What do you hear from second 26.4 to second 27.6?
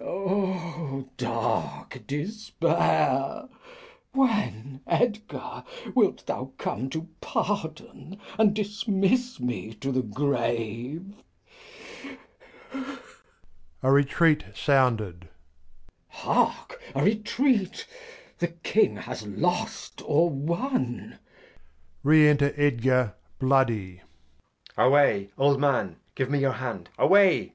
Hand, away!